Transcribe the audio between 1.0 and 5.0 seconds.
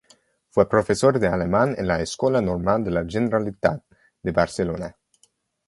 de alemán en la Escola Normal de la Generalitat de Barcelona.